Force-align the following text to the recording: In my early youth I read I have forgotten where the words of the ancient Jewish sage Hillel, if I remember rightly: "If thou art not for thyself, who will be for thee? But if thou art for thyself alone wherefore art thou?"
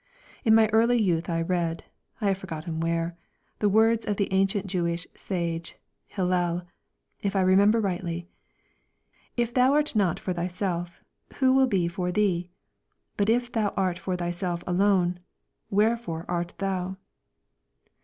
In 0.43 0.55
my 0.55 0.67
early 0.69 0.99
youth 0.99 1.29
I 1.29 1.43
read 1.43 1.83
I 2.21 2.29
have 2.29 2.39
forgotten 2.39 2.79
where 2.79 3.15
the 3.59 3.69
words 3.69 4.03
of 4.03 4.17
the 4.17 4.33
ancient 4.33 4.65
Jewish 4.65 5.05
sage 5.13 5.75
Hillel, 6.07 6.63
if 7.21 7.35
I 7.35 7.41
remember 7.41 7.79
rightly: 7.79 8.27
"If 9.37 9.53
thou 9.53 9.73
art 9.73 9.95
not 9.95 10.19
for 10.19 10.33
thyself, 10.33 11.03
who 11.35 11.53
will 11.53 11.67
be 11.67 11.87
for 11.87 12.11
thee? 12.11 12.49
But 13.15 13.29
if 13.29 13.51
thou 13.51 13.75
art 13.77 13.99
for 13.99 14.15
thyself 14.15 14.63
alone 14.65 15.19
wherefore 15.69 16.25
art 16.27 16.55
thou?" 16.57 16.97